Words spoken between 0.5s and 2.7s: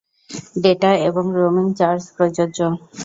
Data এবং roaming charge প্রযোজ্য।